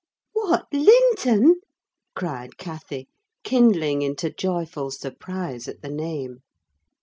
"What, 0.33 0.65
Linton!" 0.73 1.61
cried 2.15 2.57
Cathy, 2.57 3.07
kindling 3.43 4.01
into 4.01 4.31
joyful 4.33 4.89
surprise 4.89 5.67
at 5.67 5.83
the 5.83 5.91
name. 5.91 6.39